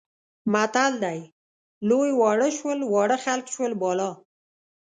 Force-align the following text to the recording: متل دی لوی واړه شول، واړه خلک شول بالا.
متل 0.53 0.93
دی 1.03 1.19
لوی 1.89 2.11
واړه 2.19 2.49
شول، 2.57 2.79
واړه 2.85 3.17
خلک 3.25 3.45
شول 3.55 3.71
بالا. 3.81 4.11